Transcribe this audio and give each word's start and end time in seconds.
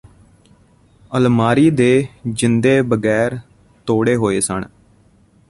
ਅਲਮਾਰੀ 1.11 1.69
ਦੇ 1.71 2.07
ਜਿੰਦੇ 2.27 2.81
ਬਗੈਰ 2.81 3.39
ਤੋੜੇ 3.87 4.15
ਹੋਏ 4.15 4.39
ਸਨ 4.39 4.63